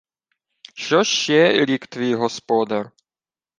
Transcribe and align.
—Що 0.73 1.03
ще 1.03 1.65
рік 1.65 1.87
твій 1.87 2.15
господар? 2.15 2.91